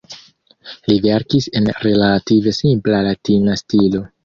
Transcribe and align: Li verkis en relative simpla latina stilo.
Li 0.91 0.95
verkis 1.03 1.49
en 1.61 1.69
relative 1.85 2.55
simpla 2.63 3.05
latina 3.11 3.61
stilo. 3.65 4.05